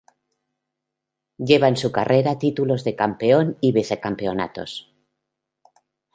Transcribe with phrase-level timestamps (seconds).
[1.37, 4.91] Lleva en su carrera Títulos de Campeón, y Vice-Campeonatos.